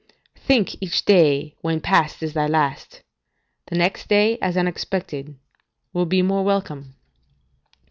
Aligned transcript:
["Think 0.35 0.81
each 0.81 1.05
day 1.05 1.53
when 1.61 1.79
past 1.79 2.23
is 2.23 2.33
thy 2.33 2.47
last; 2.47 3.03
the 3.67 3.75
next 3.75 4.07
day, 4.09 4.39
as 4.41 4.57
unexpected, 4.57 5.37
will 5.93 6.07
be 6.07 6.23
the 6.23 6.27
more 6.27 6.43
welcome." 6.43 6.95